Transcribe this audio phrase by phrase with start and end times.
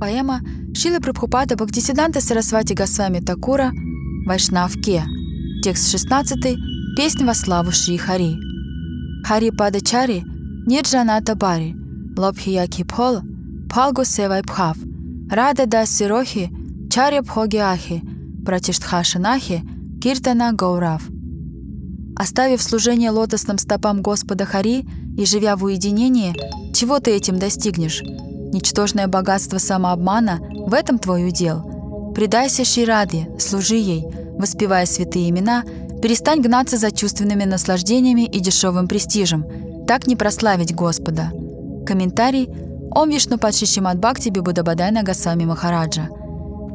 [0.00, 0.40] Поэма
[0.74, 3.70] Шилы Прабхупада Бхактисиданта Сарасвати Госвами Такура
[4.26, 5.04] «Вайшнав Ке».
[5.62, 6.56] Текст 16.
[6.96, 8.34] Песня во славу Шри Хари.
[9.26, 10.24] Хари Пада Чари
[10.66, 11.76] Ниджаната Бари
[12.16, 13.20] Лобхия Кипхол
[13.68, 14.78] Палгу Севай Пхав
[15.30, 16.50] Рада Да Сирохи
[16.90, 18.02] Чаря Пхоги Ахи
[18.46, 19.62] Пратиштхашинахи
[20.00, 21.02] Киртана Гаурав.
[22.16, 24.86] Оставив служение лотосным стопам Господа Хари
[25.18, 26.34] и живя в уединении,
[26.74, 28.02] чего ты этим достигнешь?
[28.52, 32.12] Ничтожное богатство самообмана– в этом твой удел.
[32.14, 34.06] Предайся Шираде, служи ей,
[34.36, 35.64] воспевая святые имена,
[36.02, 39.46] перестань гнаться за чувственными наслаждениями и дешевым престижем.
[39.86, 41.30] Так не прославить Господа.
[41.86, 42.48] Комментарий
[42.92, 46.08] Ом Вишну Падшишимат Бхакти Бибудабадай Нагасами Махараджа.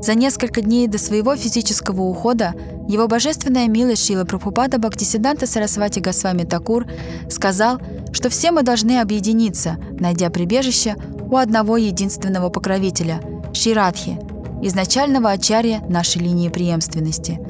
[0.00, 2.54] За несколько дней до своего физического ухода
[2.88, 6.86] его божественная милость Шила Прабхупада Бхактисиданта Сарасвати Госвами Такур
[7.30, 7.78] сказал,
[8.12, 10.96] что все мы должны объединиться, найдя прибежище
[11.34, 13.20] у одного единственного покровителя–
[13.52, 14.20] Ширадхи,
[14.62, 17.40] изначального ачарья нашей линии преемственности.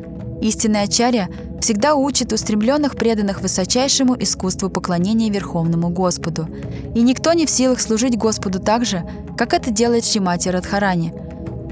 [0.41, 1.29] Истинный ачарья
[1.61, 6.49] всегда учит устремленных преданных высочайшему искусству поклонения Верховному Господу.
[6.95, 9.03] И никто не в силах служить Господу так же,
[9.37, 11.13] как это делает Шимати Радхарани.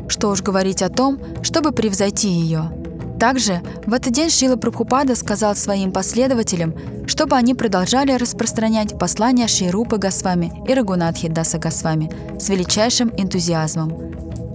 [0.09, 2.73] Что уж говорить о том, чтобы превзойти ее–
[3.23, 6.75] также в этот день Шила Прабхупада сказал своим последователям,
[7.07, 13.97] чтобы они продолжали распространять послания Ширупы Госвами и Рагунатхи Даса Госвами с величайшим энтузиазмом.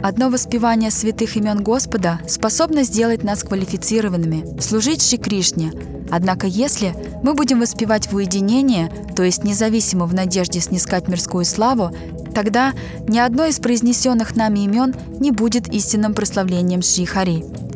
[0.03, 5.71] Одно воспевание святых имен Господа способно сделать нас квалифицированными, служить Шри Кришне.
[6.11, 11.95] Однако если мы будем воспевать в уединении, то есть независимо в надежде снискать мирскую славу,
[12.35, 12.73] тогда
[13.07, 17.66] ни одно из произнесенных нами имен не будет истинным прославлением Шри Хари.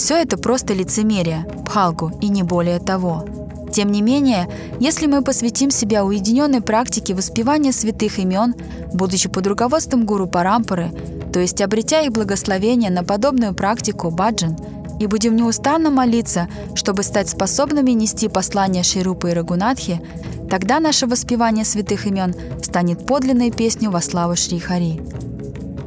[0.00, 3.26] Все это просто лицемерие, пхалгу и не более того.
[3.70, 4.48] Тем не менее,
[4.80, 8.54] если мы посвятим себя уединенной практике воспевания святых имен,
[8.94, 10.90] будучи под руководством гуру Парампары,
[11.34, 14.56] то есть обретя их благословение на подобную практику баджан,
[14.98, 20.00] и будем неустанно молиться, чтобы стать способными нести послание Ширупы и Рагунатхи,
[20.48, 24.98] тогда наше воспевание святых имен станет подлинной песней во славу Шри Хари.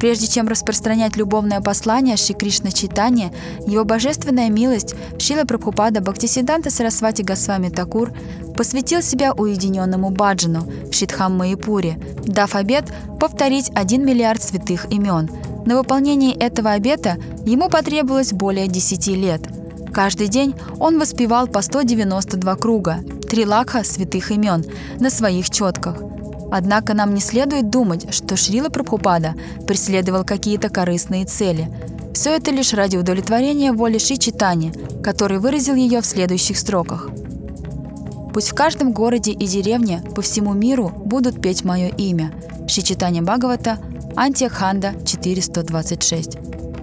[0.04, 3.32] Прежде чем распространять любовное послание Шри Кришна Читания,
[3.66, 8.12] его божественная милость Шила Прабхупада Бхактисиданта Сарасвати Госвами Такур
[8.54, 15.30] посвятил себя уединенному баджану в Шитхам Маипуре, дав обет повторить один миллиард святых имен.
[15.64, 17.16] На выполнение этого обета
[17.46, 19.40] ему потребовалось более 10 лет.
[19.94, 24.66] Каждый день он воспевал по 192 круга, три лакха святых имен
[25.00, 25.96] на своих четках–
[26.56, 29.34] Однако нам не следует думать, что Шрила Прабхупада
[29.66, 31.68] преследовал какие-то корыстные цели.
[32.14, 34.72] Все это лишь ради удовлетворения воли Ши Читани,
[35.02, 37.10] который выразил ее в следующих строках.
[38.32, 42.30] «Пусть в каждом городе и деревне по всему миру будут петь мое имя»
[42.68, 43.78] Ши Читани Бхагавата,
[44.14, 46.38] Антиаханда 426.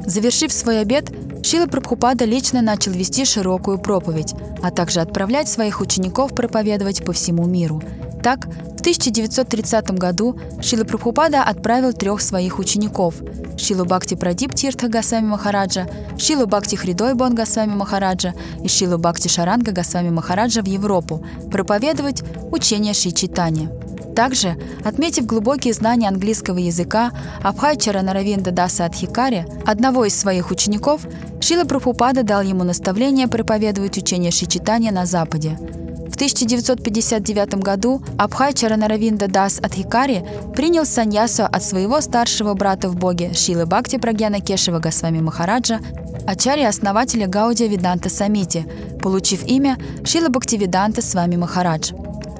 [0.05, 1.13] Завершив свой обед,
[1.45, 7.45] Шила Прабхупада лично начал вести широкую проповедь, а также отправлять своих учеников проповедовать по всему
[7.45, 7.81] миру.
[8.23, 13.15] Так, в 1930 году Шила Прабхупада отправил трех своих учеников–
[13.61, 15.87] Шилу Бхакти Прадип Тиртха Гасвами Махараджа,
[16.17, 18.33] Шилу Бхакти Хридойбон Гасвами Махараджа
[18.63, 23.69] и Шилу Бхакти Шаранга Гасвами Махараджа в Европу проповедовать учение Шри Читания.
[24.15, 27.11] Также, отметив глубокие знания английского языка,
[27.43, 31.05] Абхайчара Наравинда Даса Адхикари, одного из своих учеников,
[31.39, 35.57] Шила Прабхупада дал ему наставление проповедовать учение Шичитания на Западе.
[36.21, 40.23] В 1959 году Абхай Чаранаравинда Дас Адхикари
[40.55, 45.79] принял саньясу от своего старшего брата в боге Шилы Бхакти Прагьяна Кешева Госвами Махараджа,
[46.27, 48.67] ачарья основателя Гаудия Виданта Самити,
[49.01, 51.91] получив имя Шила Бхактивиданта Свами Махарадж.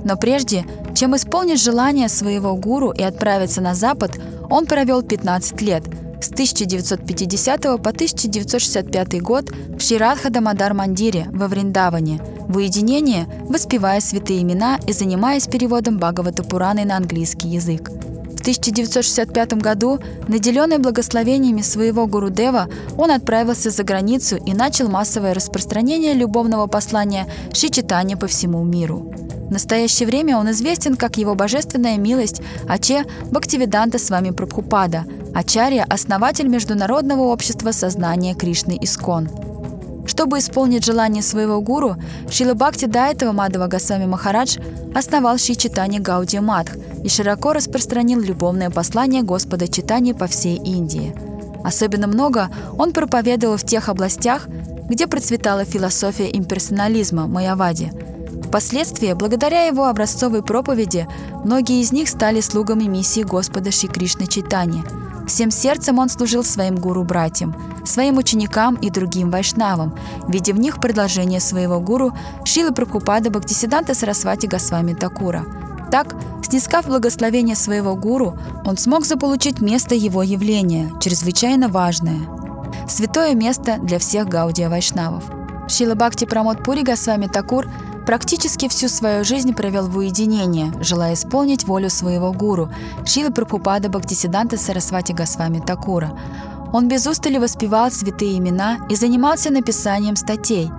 [0.04, 4.12] Но прежде, чем исполнить желание своего гуру и отправиться на Запад,
[4.52, 5.84] он провел 15 лет–
[6.22, 14.42] с 1950 по 1965 год в Ширадха Дамадар Мандире во Вриндаване, в уединении, воспевая святые
[14.42, 17.90] имена и занимаясь переводом Бхагавата Пураны на английский язык.
[17.90, 25.36] В 1965 году, наделенный благословениями своего Гуру Дева, он отправился за границу и начал массовое
[25.36, 29.14] распространение любовного послания Шичитания по всему миру.
[29.48, 35.86] В настоящее время он известен как его божественная милость Аче Бхактивиданта с вами Прабхупада, Ачарья–
[35.90, 39.30] основатель Международного общества сознания Кришны Искон.
[40.06, 41.96] Чтобы исполнить желание своего гуру,
[42.30, 44.58] Шила Бхакти до этого Мадава Гасвами Махарадж
[44.94, 46.74] основал Ши Читани Гауди Мадх
[47.04, 51.16] и широко распространил любовное послание Господа Читани по всей Индии.
[51.64, 54.48] Особенно много он проповедовал в тех областях,
[54.90, 57.94] где процветала философия имперсонализма Майявади.
[58.48, 61.08] Впоследствии, благодаря его образцовой проповеди,
[61.46, 64.84] многие из них стали слугами миссии Господа Шри Кришны Читани–
[65.28, 69.98] Всем сердцем он служил своим гуру-братьям, своим ученикам и другим вайшнавам,
[70.28, 72.14] видя в них предложение своего гуру
[72.46, 75.46] Шилы Прабхупада Бхактисиданта Сарасвати Госвами Такура.
[75.92, 82.20] Так, снискав благословение своего гуру, он смог заполучить место его явления, чрезвычайно важное.
[82.88, 85.24] Святое место для всех гаудия вайшнавов.
[85.72, 87.66] Шила Бхакти Прамод Пури Госвами Такур–
[88.06, 92.70] практически всю свою жизнь провел в уединении, желая исполнить волю своего гуру,
[93.06, 96.12] Шилы Прабхупада Бхактисиданта Сарасвати Госвами Такура.
[96.74, 100.70] Он без устали воспевал святые имена и занимался написанием статей,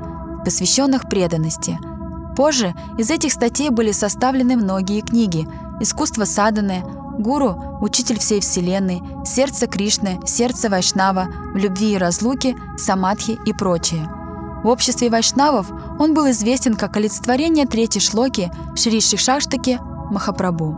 [0.45, 1.79] посвященных преданности.
[2.37, 5.49] Позже из этих статей были составлены многие книги
[5.81, 6.83] «Искусство саданы»,
[7.19, 14.07] «Гуру», «Учитель всей Вселенной», «Сердце Кришны», «Сердце Вайшнава», «В любви и разлуке», «Самадхи» и прочее–
[14.63, 19.81] в обществе вайшнавов он был известен как олицетворение третьей шлоки Шри Шишаштаки
[20.11, 20.77] Махапрабху.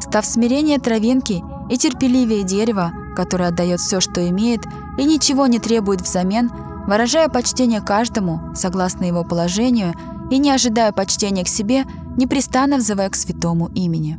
[0.00, 4.62] Став смирение травинки и терпеливее дерева, которое отдает все, что имеет,
[4.98, 6.50] и ничего не требует взамен,
[6.86, 9.94] выражая почтение каждому, согласно его положению,
[10.30, 11.84] и не ожидая почтения к себе,
[12.16, 14.18] непрестанно взывая к святому имени.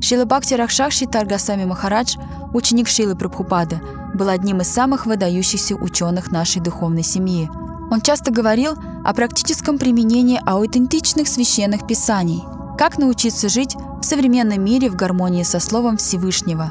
[0.00, 2.16] Шила Бхакти Рахшакши Таргасами Махарадж,
[2.52, 3.80] ученик Шилы Прабхупады,
[4.14, 7.50] был одним из самых выдающихся ученых нашей духовной семьи–
[7.90, 12.42] он часто говорил о практическом применении аутентичных священных писаний,
[12.78, 16.70] как научиться жить в современном мире в гармонии со Словом Всевышнего.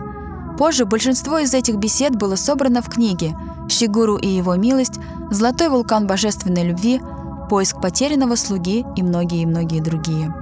[0.57, 3.35] Позже большинство из этих бесед было собрано в книге
[3.69, 4.99] «Шигуру и его милость»,
[5.31, 7.01] «Золотой вулкан божественной любви»,
[7.49, 10.33] «Поиск потерянного слуги» и многие-многие другие.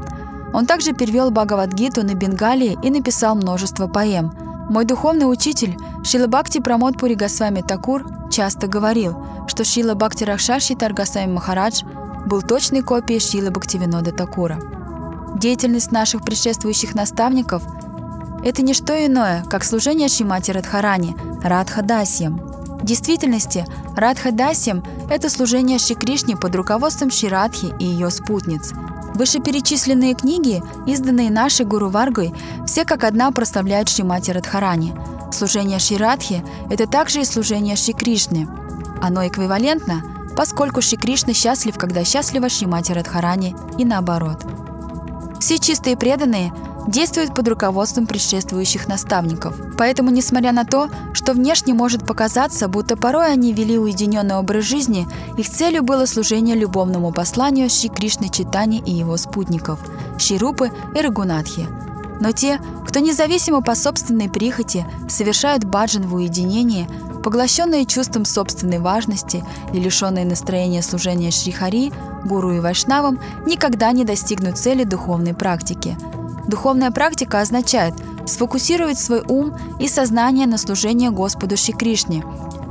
[0.53, 4.33] Он также перевел Бхагавадгиту на Бенгалии и написал множество поэм.
[4.71, 11.29] Мой духовный учитель Шилабхакти Прамод Пури Госвами Такур часто говорил, что Шила Бхакти Рахшаши Таргасами
[11.29, 11.83] Махарадж
[12.25, 14.61] был точной копией Шилы Бхактивинода Такура.
[15.35, 17.63] Деятельность наших предшествующих наставников–
[18.45, 22.37] это не что иное, как служение Шимати Радхарани, Радхадасьям.
[22.37, 23.65] В действительности,
[23.97, 28.71] Радхадасьям– это служение Шри Кришне под руководством Ширадхи и ее спутниц.
[29.21, 32.33] Вышеперечисленные книги, изданные нашей Гуру Варгой,
[32.65, 34.95] все как одна прославляют Шримати Радхарани.
[35.31, 38.47] Служение Ширадхи– это также и служение Шри Кришне–
[38.99, 40.03] оно эквивалентно,
[40.35, 44.43] поскольку Шри Кришна счастлив, когда счастлива Шримати Радхарани и наоборот.
[45.39, 46.51] Все чистые преданные
[46.87, 49.55] действуют под руководством предшествующих наставников.
[49.77, 55.07] Поэтому, несмотря на то, что внешне может показаться, будто порой они вели уединенный образ жизни,
[55.37, 59.79] их целью было служение любовному посланию Шри Кришны Читани и его спутников–
[60.17, 61.67] Ширупы и Рагунатхи.
[62.19, 66.87] Но те, кто независимо по собственной прихоти совершают баджан в уединении,
[67.23, 69.43] Поглощенные чувством собственной важности
[69.73, 71.93] и лишенные настроения служения Шрихари,
[72.25, 75.95] гуру и вайшнавам, никогда не достигнут цели духовной практики.
[76.47, 77.93] Духовная практика означает
[78.25, 82.23] сфокусировать свой ум и сознание на служении Господу Шри Кришне,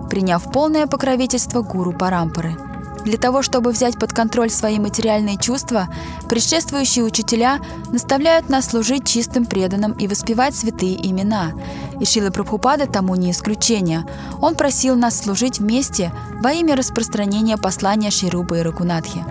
[0.08, 2.56] приняв полное покровительство гуру Парампары–
[3.04, 5.88] для того, чтобы взять под контроль свои материальные чувства,
[6.28, 11.52] предшествующие учителя наставляют нас служить чистым преданным и воспевать святые имена.
[11.98, 14.06] И Шила Прабхупада тому не исключение.
[14.40, 19.24] Он просил нас служить вместе во имя распространения послания Ширубы и Ракунатхи.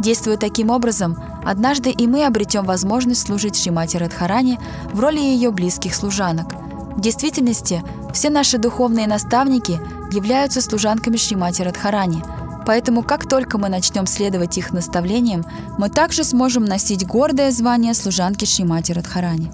[0.00, 4.58] Действуя таким образом, однажды и мы обретем возможность служить Шримати Радхарани
[4.92, 6.54] в роли ее близких служанок.
[6.96, 9.80] В действительности, все наши духовные наставники
[10.12, 12.22] являются служанками Шримати Радхарани–
[12.66, 15.44] Поэтому как только мы начнем следовать их наставлениям,
[15.78, 19.50] мы также сможем носить гордое звание служанки Шримати Радхарани.